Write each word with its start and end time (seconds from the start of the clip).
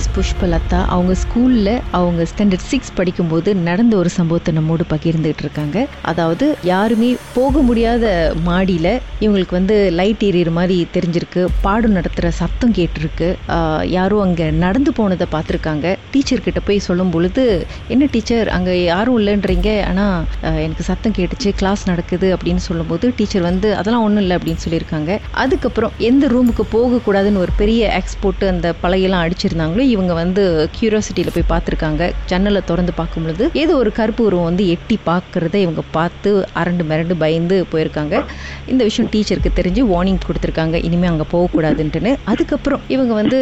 Miss 0.00 0.12
Pushpalatha 0.16 0.78
அவங்க 0.92 1.12
ஸ்கூலில் 1.22 1.72
அவங்க 1.96 2.20
ஸ்டாண்டர்ட் 2.30 2.66
சிக்ஸ் 2.68 2.92
படிக்கும்போது 2.98 3.50
நடந்த 3.66 3.94
ஒரு 4.02 4.10
சம்பவத்தை 4.16 4.50
நம்மோடு 4.58 4.84
பகிர்ந்துகிட்டு 4.92 5.42
இருக்காங்க. 5.44 5.78
அதாவது 6.10 6.46
யாருமே 6.70 7.08
போக 7.34 7.62
முடியாத 7.68 8.04
மாடியில் 8.46 8.88
இவங்களுக்கு 9.24 9.54
வந்து 9.58 9.76
லைட் 9.98 10.22
எரியற 10.28 10.52
மாதிரி 10.58 10.76
தெரிஞ்சிருக்கு. 10.94 11.42
பாடம் 11.66 11.96
நடத்துகிற 11.98 12.30
சத்தம் 12.40 12.72
கேட்டிருக்கு. 12.78 13.28
யாரும் 13.96 14.22
அங்கே 14.26 14.46
நடந்து 14.64 14.94
போனதை 15.00 15.26
பார்த்துருக்காங்க. 15.34 15.92
டீச்சர்கிட்ட 16.14 16.62
போய் 16.68 16.80
சொல்லும் 16.88 17.12
பொழுது 17.16 17.44
என்ன 17.96 18.08
டீச்சர் 18.14 18.50
அங்கே 18.56 18.76
யாரும் 18.92 19.18
இல்லைன்றீங்க. 19.20 19.68
ஆனால் 19.90 20.56
எனக்கு 20.64 20.88
சத்தம் 20.90 21.16
கேட்டுச்சு. 21.20 21.52
கிளாஸ் 21.60 21.84
நடக்குது. 21.90 22.30
அப்படின்னு 22.36 22.64
சொல்லும்போது 22.68 23.12
டீச்சர் 23.20 23.46
வந்து 23.50 23.70
அதெல்லாம் 23.82 24.06
ஒன்றும் 24.08 24.24
இல்லை. 24.24 24.38
அப்படின்னு 24.40 24.64
சொல்லியிருக்காங்க. 24.66 25.20
அதுக்கப்புறம் 25.44 25.94
எந்த 26.10 26.32
ரூமுக்கு 26.36 26.66
போகக்கூடாதுன்னு 26.78 27.44
ஒரு 27.44 27.54
பெரிய 27.62 27.92
எக்ஸ் 28.00 28.20
போட்டு 28.24 28.46
அந்த 28.54 28.74
பழையெல்லாம் 28.86 29.26
அடிச்சிருந்தாங்களோ 29.26 29.88
இவங்க 29.94 30.12
வந்து 30.22 30.42
கியூரியாசிட்டியில் 30.76 31.34
போய் 31.36 31.50
பார்த்துருக்காங்க. 31.52 32.02
ஜன்னலை 32.30 32.62
திறந்து 32.70 32.92
பார்க்கும் 33.00 33.24
பொழுது 33.26 33.44
ஏதோ 33.62 33.72
ஒரு 33.82 33.92
கருப்பு 33.98 34.22
உருவம் 34.28 34.48
வந்து 34.50 34.64
எட்டி 34.74 34.98
பார்க்குறத 35.08 35.56
இவங்க 35.64 35.82
பார்த்து 35.96 36.30
அரண்டு 36.62 36.84
மிரண்டு 36.90 37.16
பயந்து 37.24 37.58
போயிருக்காங்க. 37.72 38.22
இந்த 38.72 38.82
விஷயம் 38.88 39.10
டீச்சருக்கு 39.14 39.52
தெரிஞ்சு 39.60 39.84
வார்னிங் 39.92 40.22
கொடுத்துருக்காங்க. 40.28 40.76
இனிமேல் 40.88 41.12
அங்கே 41.12 41.26
போகக்கூடாதுன்ட்டுன்னு. 41.34 42.14
அதுக்கப்புறம் 42.32 42.84
இவங்க 42.96 43.12
வந்து 43.20 43.40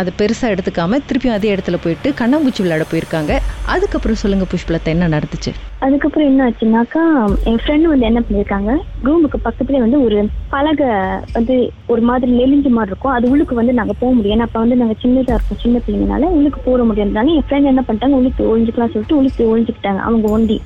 அதை 0.00 0.12
பெருசாக 0.20 0.54
எடுத்துக்காமல் 0.56 1.04
திருப்பியும் 1.08 1.38
அதே 1.38 1.54
இடத்துல 1.56 1.78
போயிட்டு 1.86 2.10
கண்ணாம்பூச்சி 2.22 2.62
விளையாட 2.64 2.86
போயிருக்காங்க. 2.92 3.32
அதுக்கப்புறம் 3.74 4.22
சொல்லுங்க 4.22 4.46
புஷ்பலத்தை 4.54 4.92
என்ன 4.96 5.10
நடந்துச்சு? 5.16 5.52
அதுக்கப்புறம் 5.86 6.28
என்ன 6.30 6.46
ஆச்சுன்னாக்கா 6.48 7.04
என் 7.50 7.60
ஃப்ரெண்டு 7.62 7.92
வந்து 7.92 8.08
என்ன 8.10 8.22
பண்ணியிருக்காங்க? 8.26 8.72
ரூமுக்கு 9.04 9.44
பக்கத்துலேயே 9.44 9.78
வந்து 9.78 10.04
ஒரு 10.04 10.28
பலகை 10.48 10.86
வந்து 11.32 11.72
ஒரு 11.86 12.00
மாதிரி 12.00 12.32
நெலிஞ்சு 12.32 12.68
மாதிரி 12.68 12.90
இருக்கும். 12.90 13.12
அது 13.12 13.30
உள்ளுக்கு 13.30 13.54
வந்து 13.54 13.72
நாங்கள் 13.72 13.94
போக 13.98 14.14
முடியும் 14.14 14.38
ஏன்னா 14.38 14.42
அப்போ 14.42 14.58
வந்து 14.60 14.76
நாங்கள் 14.76 14.96
சின்னதாக 15.02 15.36
இருப்போம் 15.36 15.58
சின்ன 15.60 15.80
பிள்ளைங்கனால 15.86 16.20
உள்ளுக்கு 16.20 16.60
போக 16.60 16.82
முடியாதுனால 16.82 17.34
என் 17.34 17.42
ஃப்ரெண்ட் 17.48 17.64
என்ன 17.64 17.84
பண்ணிட்டாங்க? 17.88 18.08
உள்ளுக்கு 18.08 18.58
ஒழிஞ்சுக்கலாம் 18.58 18.90
சொல்லிட்டு 18.90 19.16
உள்ளுக்கு 19.16 19.58
ஒழிஞ்சுக்கிட்டாங்க 19.58 19.98
அவங்க 19.98 20.28
ஒண்டி. 20.28 20.60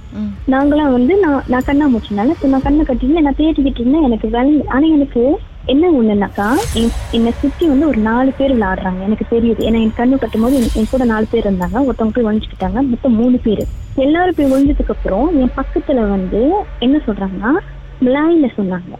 நாங்களாம் 0.49 0.93
வந்து 0.93 1.19
நான் 1.19 1.43
நான் 1.47 1.63
கண்ணா 1.67 1.89
முடிச்சனால 1.89 2.47
நான் 2.47 2.63
கண்ணை 2.63 2.85
கட்டிட்டு 2.89 3.21
நான் 3.21 3.35
தேடிக்கிட்டு 3.39 3.81
இருந்தேன். 3.81 4.03
எனக்கு 4.03 4.29
வேலை 4.29 4.65
ஆனால் 4.67 4.91
எனக்கு 4.91 5.39
என்ன 5.67 5.91
ஒண்ணுனாக்கா 5.91 6.47
என்- 6.75 6.93
என்னை 7.11 7.31
சுத்தி 7.31 7.67
வந்து 7.67 7.87
ஒரு 7.87 7.98
நாலு 7.98 8.33
பேர் 8.39 8.59
விளையாடுறாங்க. 8.59 9.03
எனக்கு 9.05 9.37
தெரியுது. 9.37 9.63
ஏன்னா 9.63 9.81
என் 9.81 9.93
கண்ணு 9.97 10.19
கட்டும் 10.19 10.43
போது 10.43 10.63
என் 10.75 10.87
கூட 10.91 11.05
நாலு 11.05 11.27
பேர் 11.31 11.53
இருந்தாங்க. 11.53 11.89
ஒருத்தவங்க 11.89 12.23
போய் 12.23 12.25
ஒழிஞ்சுக்கிட்டாங்க 12.25 12.73
மொத்தம் 12.73 13.15
மூணு 13.15 13.39
பேர். 13.43 13.67
எல்லாரும் 13.95 14.35
போய் 14.37 14.53
ஒழிஞ்சதுக்கு 14.53 14.89
அப்புறம் 14.89 15.41
என் 15.41 15.51
பக்கத்துல 15.57 15.95
வந்து 15.95 16.53
என்ன 16.79 17.01
சொல்றாங்கன்னா 17.07 17.51
மிளாயில 18.00 18.48
சொன்னாங்க. 18.56 18.95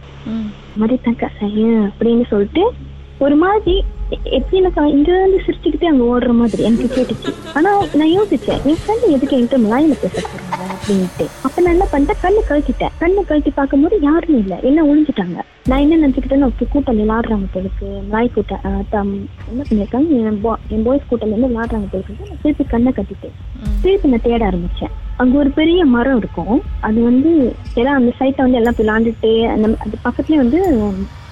மாதிரி 0.75 0.99
தக்க 1.03 1.31
அப்படின்னு 1.39 2.27
சொல்லிட்டு 2.29 2.71
ஒரு 3.19 3.35
மாதிரி 3.35 3.83
எ- 4.11 4.39
எப்படின்னாக்கா 4.39 4.85
இங்க 4.85 5.11
இருந்து 5.11 5.43
சிரிச்சுக்கிட்டே 5.45 5.85
அங்க 5.85 6.03
ஓடுற 6.03 6.33
மாதிரி 6.33 6.63
எனக்கு 6.63 6.83
கேட்டுச்சு. 6.95 7.33
ஆனா 7.53 7.69
நான் 7.93 8.19
யோசிச்சேன் 8.19 8.65
என் 8.65 8.75
ஃப்ரெண்ட் 8.75 9.11
எதுக்கு 9.11 9.37
என்கிட்ட 9.37 9.59
மிளாயில 9.61 9.93
பேச 10.01 10.21
போறாங்க 10.21 10.73
அப்படின்ட்டு. 10.73 11.27
அப்ப 11.41 11.61
நான் 11.61 11.73
என்ன 11.73 11.87
பண்ணிட்டேன் 11.91 12.23
கண்ணு 12.23 12.41
கழட்டிட்டேன். 12.49 12.91
கண்ணு 12.99 13.25
கழட்டி 13.25 13.49
பார்க்கும்போது 13.49 13.99
யாருமே 14.01 14.37
இல்லை 14.37 14.59
எல்லாம் 14.61 14.89
ஒழிஞ்சிட்டாங்க 14.89 15.39
நான் 15.65 15.79
என்ன 15.79 16.07
நினைச்சுக்கிட்டேன்னா 16.07 16.51
ஓகே 16.51 16.67
கூட்டம் 16.69 16.99
விளாடுறாங்க 16.99 17.43
போலுக்கு 17.53 18.03
நாய் 18.09 18.31
கூட்டம் 18.33 19.27
என்ன 19.51 19.63
பண்ணிருக்காங்க 19.69 20.41
என் 20.69 20.83
பாய்ஸ் 20.83 21.07
கூட்டம் 21.07 21.29
இருந்து 21.29 21.59
விளாடுறாங்க 21.59 21.87
போலுக்கு 21.91 22.27
நான் 22.29 22.41
திருப்பி 22.41 22.63
கண்ணை 22.63 22.93
கட்டிட்டேன். 22.95 23.35
திருப்பி 23.81 24.09
நான் 24.09 24.21
தேட 24.21 24.49
ஆரம்பிச்சேன். 24.49 24.93
அங்க 25.21 25.33
ஒரு 25.41 25.51
பெரிய 25.59 25.81
மரம் 25.95 26.17
இருக்கும். 26.21 26.57
அது 26.87 26.99
வந்து 27.09 27.31
எல்லாம் 27.79 27.99
அந்த 27.99 28.11
சைட்டை 28.19 28.41
வந்து 28.45 28.59
எல்லாம் 28.61 28.77
விளாண்டுட்டு 28.79 29.31
அந்த 29.53 29.67
அது 29.85 29.95
பக்கத்துலயே 30.07 30.41
வந்து 30.43 30.59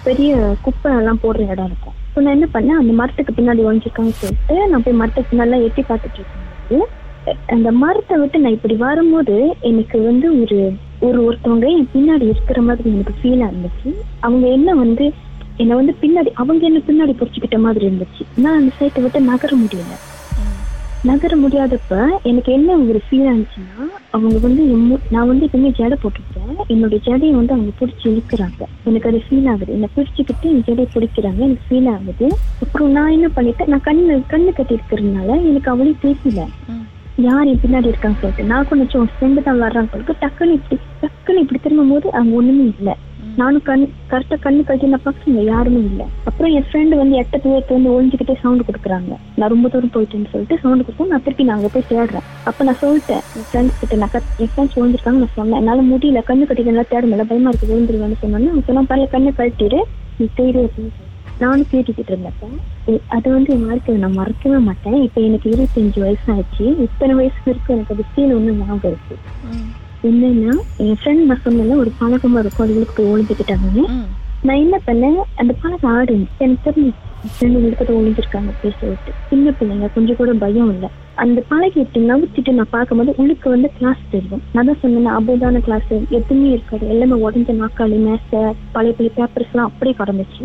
பெரிய 0.07 0.31
குப்பை 0.65 0.91
எல்லாம் 0.99 1.21
போடுற 1.23 1.43
இடம் 1.53 1.69
இருக்கும். 1.71 1.95
ஸோ 2.13 2.21
நான் 2.23 2.35
என்ன 2.37 2.47
பண்ணேன்? 2.55 2.79
அந்த 2.81 2.93
மரத்துக்கு 2.99 3.33
பின்னாடி 3.37 3.61
ஒழிஞ்சிருக்கான்னு 3.67 4.19
சொல்லிட்டு 4.21 4.55
நான் 4.71 4.85
போய் 4.85 4.99
மரத்துக்கு 5.01 5.31
பின்னாடி 5.31 5.67
எட்டி 5.69 5.83
பார்த்துட்டு 5.91 6.19
இருக்கும்போது 6.21 6.79
அந்த 7.55 7.69
மரத்தை 7.81 8.15
விட்டு 8.21 8.37
நான் 8.43 8.55
இப்படி 8.55 8.75
வரும்போது 8.87 9.35
எனக்கு 9.69 9.97
வந்து 10.07 10.27
ஒரு 10.39 10.57
ஒரு 11.07 11.19
ஒருத்தவங்க 11.27 11.67
என் 11.75 11.91
பின்னாடி 11.93 12.25
இருக்கிற 12.31 12.59
மாதிரி 12.67 12.87
எனக்கு 12.95 13.13
ஃபீலாக 13.19 13.51
இருந்துச்சு. 13.51 13.89
அவங்க 14.25 14.45
என்ன 14.57 14.73
வந்து 14.83 15.05
என்னை 15.61 15.73
வந்து 15.79 15.93
பின்னாடி 16.01 16.29
அவங்க 16.41 16.63
என்ன 16.69 16.79
பின்னாடி 16.89 17.13
பிடிச்சிக்கிட்ட 17.19 17.57
மாதிரி 17.65 17.83
இருந்துச்சு. 17.87 18.23
நான் 18.43 18.59
அந்த 18.59 18.71
சைட்டை 18.79 19.01
விட்டு 19.03 19.19
நகர 19.31 19.51
முடியலை. 19.63 19.97
நகர 21.07 21.33
முடியாதப்ப 21.37 21.93
எனக்கு 22.29 22.49
என்ன 22.57 22.75
ஒரு 22.89 22.99
ஃபீல் 23.05 23.27
ஆனிச்சுன்னா 23.31 23.85
அவங்க 24.15 24.37
வந்து 24.45 24.63
நான் 25.13 25.29
வந்து 25.31 25.47
எப்பவுமே 25.47 25.69
ஜடை 25.79 25.95
போட்டிருக்கேன் 26.03 26.53
என்னோட 26.73 26.97
ஜடையை 27.07 27.33
வந்து 27.39 27.55
அவங்க 27.55 27.71
பிடிச்சி 27.79 28.05
இழுக்கிறாங்க. 28.11 28.61
எனக்கு 28.89 29.09
அது 29.09 29.19
ஃபீல் 29.25 29.49
ஆகுது. 29.53 29.71
என்னை 29.77 29.89
பிடிச்சிக்கிட்டு 29.95 30.47
என் 30.53 30.63
ஜடையை 30.67 30.87
பிடிக்கிறாங்க. 30.95 31.39
எனக்கு 31.47 31.67
ஃபீல் 31.69 31.89
ஆகுது. 31.95 32.27
அப்புறம் 32.65 32.91
நான் 32.97 33.15
என்ன 33.17 33.29
பண்ணிட்டேன்? 33.37 33.71
நான் 33.73 33.85
கண்ணு 33.89 34.15
கண்ணு 34.33 34.53
கட்டி 34.59 34.77
இருக்கிறதுனால 34.77 35.29
எனக்கு 35.49 35.71
அவளையும் 35.73 36.03
பேசல 36.05 36.45
யார் 37.27 37.49
என் 37.51 37.63
பின்னாடி 37.63 37.91
இருக்கான்னு 37.91 38.21
சொல்லிட்டு. 38.21 38.49
நான் 38.51 38.69
கொஞ்சம் 38.69 39.09
ஃப்ரெண்டு 39.15 39.43
தான் 39.47 39.63
வர்றாங்க 39.65 39.89
சொல்லிட்டு 39.93 40.21
டக்குன்னு 40.25 40.57
இப்படி 40.59 40.77
டக்குன்னு 41.03 41.43
இப்படி 41.45 41.59
திரும்பும் 41.65 41.93
போது 41.93 42.07
அவங்க 42.17 42.35
ஒண்ணுமே 42.41 42.65
இல்லை. 42.73 42.95
நானும் 43.39 43.63
கண் 43.67 43.83
கரெக்டா 44.09 44.35
கண்ணு 44.43 44.63
கட்டி 44.67 44.87
நான் 44.87 45.47
யாருமே 45.51 45.79
இல்லை. 45.89 46.05
அப்புறம் 46.29 46.51
என் 46.57 46.67
ஃப்ரெண்டு 46.69 46.99
வந்து 46.99 47.15
எட்ட 47.21 47.35
தூரத்துல 47.43 47.75
வந்து 47.77 47.93
ஒழிஞ்சுக்கிட்டே 47.93 48.35
சவுண்ட் 48.41 48.65
கொடுக்குறாங்க. 48.67 49.13
நான் 49.39 49.51
ரொம்ப 49.53 49.69
தூரம் 49.73 49.93
போயிட்டேன்னு 49.95 50.31
சொல்லிட்டு 50.33 50.57
சவுண்ட் 50.63 50.85
கொடுத்தா 50.87 51.07
நான் 51.13 51.23
திருப்பி 51.25 51.47
நான் 51.47 51.57
அங்க 51.57 51.69
போய் 51.75 51.87
தேடுறேன். 51.91 52.27
அப்ப 52.49 52.63
நான் 52.67 52.79
சொல்லிட்டேன் 52.83 53.23
என் 53.37 53.47
ஃப்ரெண்ட்ஸ் 53.49 53.79
கிட்ட 53.81 53.97
நான் 54.03 54.13
என் 54.43 54.51
ஃப்ரெண்ட்ஸ் 54.53 54.77
ஒழிஞ்சிருக்காங்க 54.81 55.21
நான் 55.23 55.37
சொன்னேன். 55.39 55.59
என்னால 55.61 55.85
முடியல 55.91 56.21
கண்ணு 56.29 56.47
கட்டிட்டு 56.49 56.73
நல்லா 56.73 56.85
தேட 56.91 57.03
முடியல 57.07 57.27
பயமா 57.31 57.51
இருக்கு 57.53 57.71
விழுந்துருவேன்னு 57.71 58.21
சொன்னோன்னே 58.23 58.51
அவங்க 58.51 58.65
சொன்னா 58.69 58.85
பரவாயில்ல 58.91 59.13
கண்ணை 59.15 59.33
கட்டிடு 59.41 59.81
நீ 60.19 60.27
தேடு 60.39 60.61
அப்படின்னு 60.67 61.09
நானும் 61.43 61.69
கேட்டுக்கிட்டு 61.71 62.11
இருந்தேன் 62.13 62.99
அது 63.15 63.27
வந்து 63.35 63.53
என் 63.55 63.65
வாழ்க்கையை 63.69 63.95
நான் 64.01 64.19
மறக்கவே 64.19 64.59
மாட்டேன். 64.67 64.99
இப்ப 65.07 65.17
எனக்கு 65.27 65.47
இருபத்தஞ்சு 65.53 65.99
வயசு 66.05 66.27
ஆச்சு 66.35 66.65
இத்தனை 66.85 67.13
வயசு 67.21 67.39
வரைக்கும் 67.47 67.75
எனக்கு 67.77 67.95
அது 67.95 68.05
ஃபீல் 68.11 68.35
ஒண்ணு 68.37 68.59
ஞாபகம் 68.59 68.91
இருக்கு. 68.91 69.15
என்னன்னா 70.09 70.53
என் 70.83 70.97
ஃப்ரெண்ட் 70.99 71.31
சொன்னல 71.45 71.75
ஒரு 71.83 71.91
பழக்கமா 71.99 72.39
இருக்கும் 72.43 72.65
அதுகளுக்கு 72.65 72.95
போய் 72.97 73.11
ஒழிஞ்சுக்கிட்டாங்கன்னு 73.13 73.83
நான் 74.47 74.61
என்ன 74.63 74.77
பண்ணேன் 74.87 75.19
அந்த 75.41 75.51
பழக்கம் 75.61 75.93
ஆடு 75.97 76.13
எனக்கு 76.43 76.63
தெரிஞ்சு 76.65 76.91
ஃப்ரெண்டு 77.33 77.57
உங்களுக்கு 77.59 77.93
ஒழிஞ்சிருக்காங்க 77.99 78.51
பேச 78.63 78.77
விட்டு 78.87 79.11
சின்ன 79.29 79.53
பிள்ளைங்க 79.59 79.87
கொஞ்சம் 79.95 80.17
கூட 80.19 80.31
பயம் 80.41 80.71
இல்லை. 80.73 80.89
அந்த 81.23 81.39
பழகி 81.51 81.77
இப்படி 81.83 82.01
நவுத்திட்டு 82.09 82.51
நான் 82.57 82.73
பார்க்கும்போது 82.75 83.11
உள்ளுக்கு 83.21 83.47
வந்து 83.53 83.69
கிளாஸ் 83.77 84.01
தெரியும். 84.13 84.41
நான் 84.53 84.67
தான் 84.69 84.79
சொன்னேன் 84.81 85.15
அபோதான 85.19 85.61
கிளாஸ் 85.67 85.87
எதுவுமே 86.17 86.49
இருக்காது. 86.55 86.83
எல்லாமே 86.93 87.17
உடஞ்ச 87.25 87.55
நாக்காளி 87.61 87.99
மேசை 88.07 88.41
பழைய 88.75 88.93
பழைய 88.97 89.11
பேப்பர்ஸ் 89.19 89.51
எல்லாம் 89.53 89.69
அப்படியே 89.71 89.95
கடந்துச்சு. 90.01 90.43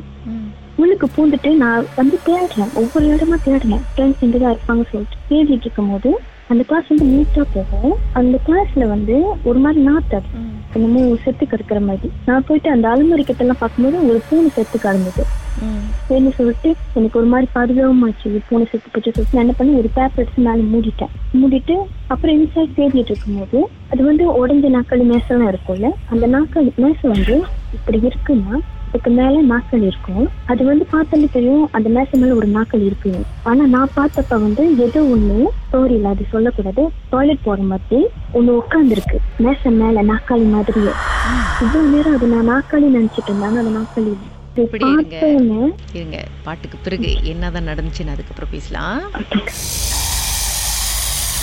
உள்ளுக்கு 0.82 1.06
பூந்துட்டு 1.16 1.50
நான் 1.62 1.86
வந்து 2.00 2.16
தேடுறேன். 2.28 2.72
ஒவ்வொரு 2.80 3.06
இடமா 3.14 3.38
தேடுறேன். 3.46 3.82
ஃப்ரெண்ட்ஸ் 3.92 4.24
எங்க 4.26 4.38
தான் 4.38 4.54
இருப்பாங்க 4.54 4.84
சொல்லிட்டு. 4.92 5.18
தேடிட்டு 5.30 5.66
இருக்கும்போது 5.68 6.10
அந்த 6.52 6.62
கிளாஸ் 6.68 6.90
வந்து 6.90 7.06
நீட்டா 7.14 7.42
போகும். 7.54 7.96
அந்த 8.18 8.36
கிளாஸ்ல 8.46 8.84
வந்து 8.92 9.16
ஒரு 9.48 9.58
மாதிரி 9.64 9.80
நாத்தாது 9.88 10.28
என்னமோ 10.76 11.02
செத்து 11.24 11.44
கிடக்குற 11.50 11.78
மாதிரி. 11.88 12.08
நான் 12.28 12.46
போயிட்டு 12.48 12.68
அந்த 12.74 12.86
அலுமரி 12.92 13.22
கிட்ட 13.28 13.44
எல்லாம் 13.44 13.60
பார்க்கும்போது 13.60 13.98
ஒரு 14.08 14.18
பூனை 14.28 14.50
செத்து 14.56 14.78
கிடந்தது. 14.78 15.22
சரின்னு 16.08 16.32
சொல்லிட்டு 16.38 16.70
எனக்கு 16.98 17.18
ஒரு 17.20 17.28
மாதிரி 17.32 17.46
பரிதாபமாச்சு. 17.56 18.28
பூனை 18.48 18.66
செத்து 18.72 18.88
போச்சு. 18.94 19.12
சொல்லிட்டு 19.14 19.36
நான் 19.36 19.44
என்ன 19.46 19.54
பண்ணி 19.58 19.72
ஒரு 19.80 19.88
பேப்பர் 19.96 20.22
எடுத்து 20.24 20.46
மேலே 20.48 20.64
மூடிட்டேன். 20.72 21.12
மூடிட்டு 21.40 21.76
அப்புறம் 22.12 22.34
இன்சைட் 22.38 22.76
தேடிட்டு 22.78 23.12
இருக்கும்போது 23.12 23.60
அது 23.92 24.00
வந்து 24.10 24.24
உடஞ்ச 24.40 24.70
நாக்களி 24.76 25.06
மேசெல்லாம் 25.12 25.50
இருக்கும்ல 25.52 25.90
அந்த 26.14 26.24
நாக்களி 26.36 26.72
மேசை 26.84 27.06
வந்து 27.14 27.36
இப்படி 27.78 28.00
இருக்குன்னா 28.10 28.54
அதுக்கு 28.88 29.10
மேல 29.18 29.40
நாக்கள் 29.50 29.82
இருக்கும். 29.88 30.22
அது 30.52 30.62
வந்து 30.68 30.84
பார்த்தாலே 30.92 31.28
தெரியும் 31.34 31.64
அந்த 31.76 31.88
மேசை 31.96 32.14
மேல 32.20 32.36
ஒரு 32.40 32.48
நாக்கள் 32.54 32.84
இருக்கு 32.88 33.12
ஆனா 33.50 33.64
நான் 33.74 33.94
பார்த்தப்ப 33.96 34.38
வந்து 34.46 34.62
ஏதோ 34.86 35.00
ஒண்ணு 35.14 35.36
ஸ்டோரி 35.66 35.94
இல்ல 35.98 36.14
அது 36.14 36.24
சொல்லக்கூடாது. 36.34 36.82
டாய்லெட் 37.12 37.44
போற 37.46 37.58
மாதிரி 37.72 38.00
ஒண்ணு 38.38 38.56
உட்காந்துருக்கு 38.62 39.18
மேசை 39.46 39.72
மேல 39.80 40.02
நாக்காளி 40.12 40.48
மாதிரியே. 40.56 40.94
இவ்வளவு 41.64 41.92
நேரம் 41.94 42.16
அது 42.18 42.32
நான் 42.34 42.50
நாக்காளி 42.54 42.88
நினைச்சிட்டு 42.98 43.30
இருந்தேன் 43.30 43.50
ஆனா 43.50 43.62
அது 43.64 43.76
நாக்காளி 43.78 44.14
பாட்டுக்கு 46.46 46.76
பிறகு 46.86 47.10
என்னதான் 47.32 47.68
நடந்துச்சுன்னு 47.70 48.14
அதுக்கப்புறம் 48.14 48.54
பேசலாம். 48.54 49.00